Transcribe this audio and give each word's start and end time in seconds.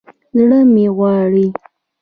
زړه 0.37 0.59
مې 0.73 0.85
غواړي 0.97 1.47